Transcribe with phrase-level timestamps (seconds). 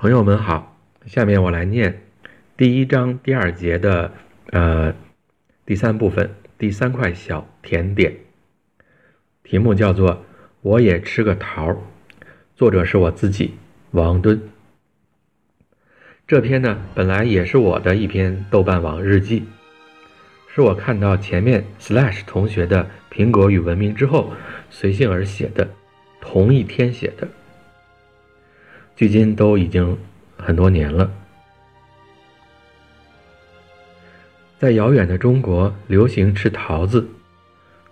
[0.00, 2.00] 朋友们好，下面我来念
[2.56, 4.10] 第一章第二节的
[4.46, 4.94] 呃
[5.66, 8.16] 第三部分第三块小甜点，
[9.42, 10.24] 题目叫做
[10.64, 11.76] “我也吃个桃儿”，
[12.56, 13.56] 作者是我自己
[13.90, 14.40] 王敦。
[16.26, 19.44] 这篇呢本来也是我的一篇豆瓣网日记，
[20.48, 24.32] 是我看到前面 Slash 同学的《苹果与文明》之后
[24.70, 25.68] 随性而写的，
[26.22, 27.28] 同一天写的。
[29.00, 29.96] 距今都已经
[30.36, 31.10] 很多年了，
[34.58, 37.08] 在遥远的中国，流行吃桃子，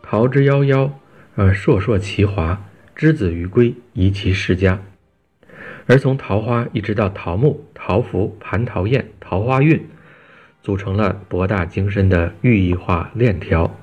[0.03, 0.91] 桃之夭夭，
[1.35, 2.63] 而烁烁其华，
[2.95, 4.79] 之子于归，宜其世家。
[5.87, 9.83] 而从桃花一直到桃木、桃符、蟠桃宴、桃花运，
[10.63, 13.75] 组成了博大精深的寓意化链条，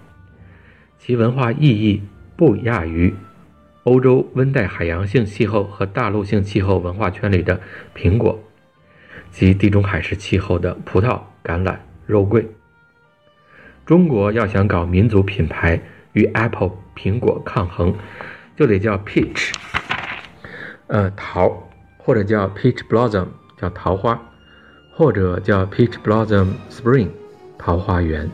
[1.00, 2.04] 其文化意义
[2.36, 3.16] 不亚于。
[3.86, 7.62] 欧洲温带海洋性气候和大陆性气候文化圈里的
[7.96, 8.40] 苹果，
[9.30, 11.78] 及地中海式气候的葡萄、橄榄、
[12.08, 12.48] 肉桂。
[13.86, 15.80] 中国要想搞民族品牌
[16.14, 17.96] 与 Apple 苹果抗衡，
[18.58, 19.54] 就得叫 Peach，
[20.88, 24.20] 呃桃，或者叫 Peach Blossom 叫桃花，
[24.96, 27.10] 或者叫 Peach Blossom Spring
[27.60, 28.28] 桃花源。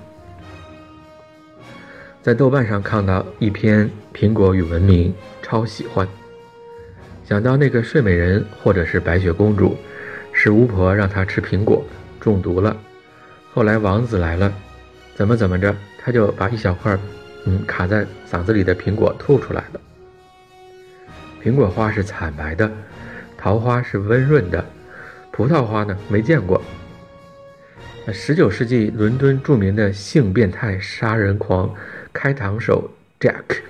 [2.22, 5.10] 在豆瓣上看到一篇《苹果与文明》。
[5.42, 6.08] 超喜欢，
[7.26, 9.76] 想到那个睡美人或者是白雪公主，
[10.32, 11.84] 是巫婆让她吃苹果
[12.22, 12.78] 中毒了，
[13.54, 14.54] 后来王子来了，
[15.14, 16.98] 怎么怎么着，他就把一小块，
[17.46, 19.82] 嗯，卡在嗓子里的苹果吐出来了。
[21.44, 22.72] 苹果花是惨白的，
[23.38, 24.64] 桃花是温润的，
[25.32, 26.62] 葡萄花呢没见过。
[28.14, 31.70] 十九世纪伦敦著名的性变态杀人狂
[32.14, 33.62] 开膛手 Jack。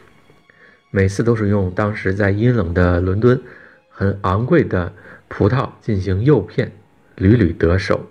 [0.89, 3.41] 每次都是用当时在阴冷的伦敦
[3.89, 4.93] 很昂贵的
[5.27, 6.71] 葡萄进行诱骗，
[7.15, 8.07] 屡屡得手。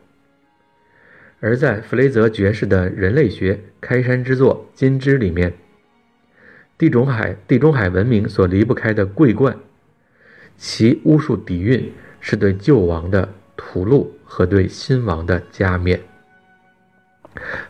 [1.41, 5.55] 而在弗雷泽爵士的人类学开山之作《金枝》里面，
[6.77, 9.57] 地中海地中海文明所离不开的桂冠，
[10.57, 16.01] 其巫术底蕴是对旧王的屠戮和对新王的加冕，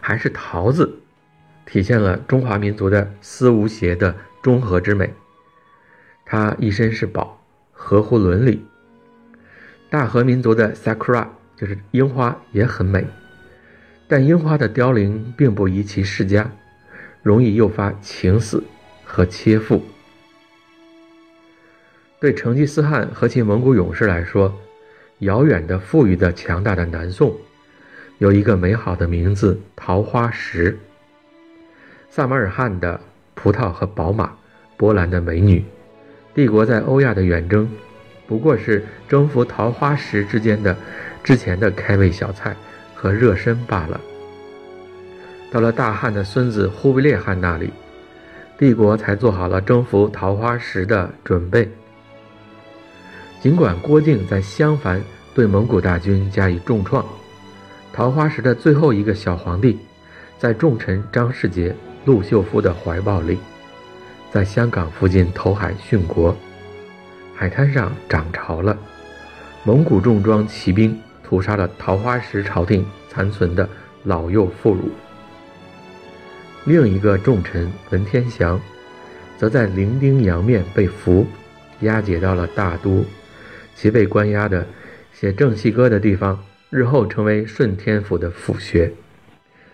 [0.00, 1.00] 还是桃子，
[1.70, 4.14] 体现了中华民族的丝无邪的。
[4.42, 5.12] 中和之美，
[6.24, 8.64] 它一身是宝，合乎伦理。
[9.90, 13.06] 大和民族的 sakura 就是樱花也很美，
[14.08, 16.50] 但樱花的凋零并不宜其世家，
[17.22, 18.64] 容易诱发情死
[19.04, 19.82] 和切腹。
[22.18, 24.58] 对成吉思汗和其蒙古勇士来说，
[25.18, 27.36] 遥远的、富裕的、强大的南宋，
[28.16, 30.78] 有一个美好的名字——桃花石。
[32.10, 33.00] 萨马尔汗的。
[33.42, 34.30] 葡萄和宝马，
[34.76, 35.64] 波兰的美女，
[36.34, 37.66] 帝国在欧亚的远征，
[38.26, 40.76] 不过是征服桃花石之间的
[41.24, 42.54] 之前的开胃小菜
[42.94, 43.98] 和热身罢了。
[45.50, 47.72] 到了大汉的孙子忽必烈汗那里，
[48.58, 51.66] 帝国才做好了征服桃花石的准备。
[53.40, 55.02] 尽管郭靖在襄樊
[55.34, 57.02] 对蒙古大军加以重创，
[57.90, 59.78] 桃花石的最后一个小皇帝，
[60.36, 61.74] 在重臣张世杰。
[62.04, 63.38] 陆秀夫的怀抱里，
[64.30, 66.36] 在香港附近投海殉国。
[67.34, 68.76] 海滩上涨潮了，
[69.64, 73.68] 蒙古重装骑兵屠杀了桃花石朝廷残存的
[74.04, 74.80] 老幼妇孺。
[76.64, 78.60] 另一个重臣文天祥，
[79.38, 81.26] 则在伶仃洋面被俘，
[81.80, 83.04] 押解到了大都，
[83.74, 84.66] 其被关押的
[85.12, 86.38] 写正气歌的地方，
[86.68, 88.92] 日后成为顺天府的府学，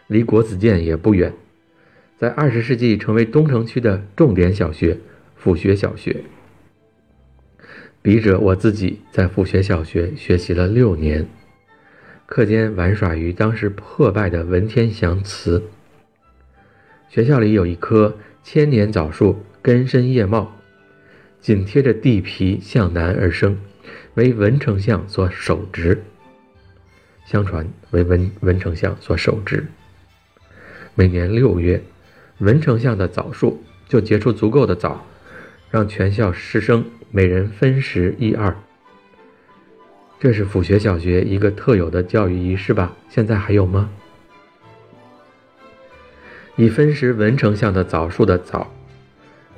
[0.07, 1.33] 离国子监也不远。
[2.19, 4.97] 在二十世纪成为东城区的重点小学——
[5.37, 6.25] 府学小学。
[8.01, 11.27] 笔者我自己在府学小学学习了六年，
[12.25, 15.63] 课间玩耍于当时破败的文天祥祠。
[17.11, 20.57] 学校里有一棵千年枣树，根深叶茂，
[21.43, 23.59] 紧贴着地皮向南而生，
[24.15, 26.03] 为文丞相所手植。
[27.27, 29.67] 相传为文文丞相所手植。
[30.95, 31.83] 每年六月。
[32.39, 35.07] 文丞相的枣树就结出足够的枣，
[35.71, 38.55] 让全校师生每人分食一二。
[40.21, 42.95] 这是府学小学一个特有的教育仪式吧？
[43.09, 43.91] 现在还有吗？
[46.57, 48.71] 以分食文丞相的枣树的枣，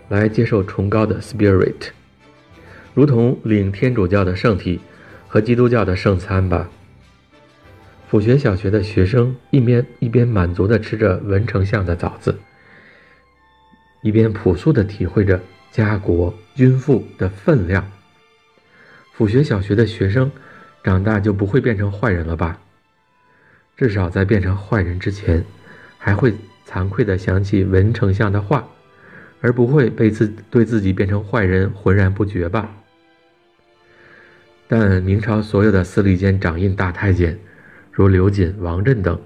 [0.08, 1.90] 来接受崇高的 spirit，
[2.94, 4.80] 如同领天主教的圣体
[5.26, 6.68] 和基督教的圣餐吧。
[8.08, 12.38] 府学小学的学生一边一边满足地吃着文丞相的枣子。
[14.08, 15.38] 一边朴素地体会着
[15.70, 17.86] 家国君父的分量。
[19.12, 20.32] 府学小学的学生
[20.82, 22.58] 长大就不会变成坏人了吧？
[23.76, 25.44] 至少在变成坏人之前，
[25.98, 26.32] 还会
[26.66, 28.66] 惭愧地想起文丞相的话，
[29.42, 32.74] 而不会被自对自己变成坏人浑然不觉吧？
[34.68, 37.38] 但明朝所有的司礼监掌印大太监，
[37.92, 39.20] 如刘瑾、王振等，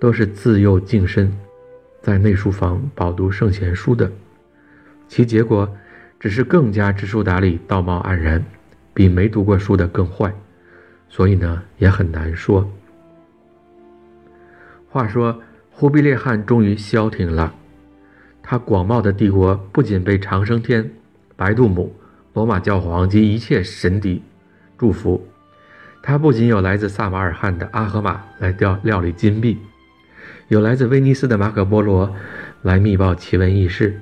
[0.00, 1.30] 都是自幼净身，
[2.04, 4.12] 在内书房饱读圣贤书的，
[5.08, 5.74] 其结果
[6.20, 8.44] 只是更加知书达理、道貌岸然，
[8.92, 10.30] 比没读过书的更坏。
[11.08, 12.70] 所以呢，也很难说。
[14.90, 15.40] 话说，
[15.70, 17.54] 忽必烈汗终于消停了，
[18.42, 20.90] 他广袤的帝国不仅被长生天、
[21.36, 21.90] 白度母、
[22.34, 24.22] 罗马教皇及一切神敌
[24.76, 25.26] 祝福，
[26.02, 29.58] 他不仅有来自萨马尔罕的阿合马来料料理金币，
[30.48, 32.14] 有来自威尼斯的马可波罗
[32.62, 34.00] 来密报奇闻异事，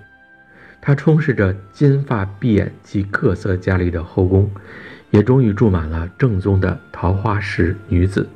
[0.81, 4.51] 他充斥着金发碧眼及各色佳丽的后宫。
[5.13, 8.27] 也终于住满了正宗的桃花石女子。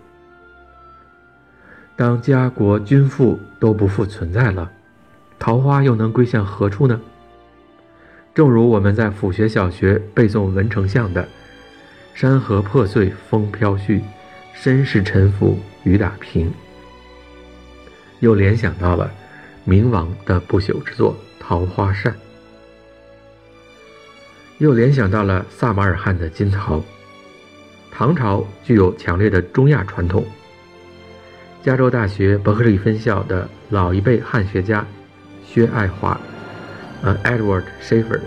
[1.97, 4.71] 当家国君父都不复存在了，
[5.39, 7.01] 桃花又能归向何处呢？
[8.35, 11.27] 正如我们在府学小学背诵文丞相的
[12.13, 14.03] “山河破碎风飘絮，
[14.53, 16.53] 身世沉浮雨打萍”，
[18.21, 19.11] 又联想到了
[19.65, 22.13] 明王的不朽之作《桃花扇》。
[24.59, 26.83] 又联想到了萨马尔罕的金桃。
[27.91, 30.25] 唐朝具有强烈的中亚传统。
[31.63, 34.87] 加州大学伯克利分校的老一辈汉学家
[35.45, 36.21] 薛爱华，
[37.03, 38.21] 呃，Edward Schaeffer，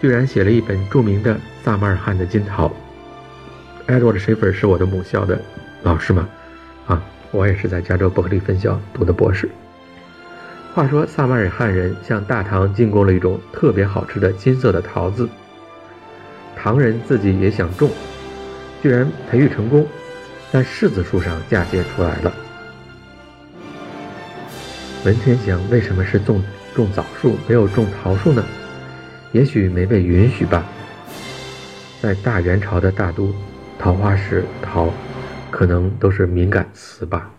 [0.00, 2.72] 居然写了一本著名的萨马尔罕的金桃。
[3.86, 5.40] Edward Schaeffer 是我的母校的
[5.82, 6.28] 老师嘛？
[6.86, 9.48] 啊，我也是在加州伯克利分校读的博士。
[10.74, 15.28] 话说萨马尔罕人向大唐进贡了一种特别好吃的金色的桃子。
[16.54, 17.90] 唐人自己也想种，
[18.82, 19.86] 居然培育成功，
[20.52, 22.32] 在柿子树上嫁接出来了。
[25.04, 26.42] 文天祥为什么是种
[26.74, 28.44] 种枣树，没有种桃树呢？
[29.32, 30.64] 也许没被允许吧。
[32.00, 33.34] 在大元朝的大都，
[33.78, 34.92] 桃花石、桃，
[35.56, 37.30] 可能都是敏感词吧。